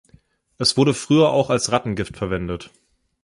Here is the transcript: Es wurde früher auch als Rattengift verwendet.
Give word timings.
Es 0.57 0.77
wurde 0.77 0.95
früher 0.95 1.29
auch 1.29 1.51
als 1.51 1.71
Rattengift 1.71 2.17
verwendet. 2.17 2.71